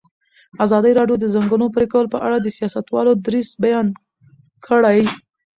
[0.65, 3.87] ازادي راډیو د د ځنګلونو پرېکول په اړه د سیاستوالو دریځ بیان
[4.65, 4.99] کړی.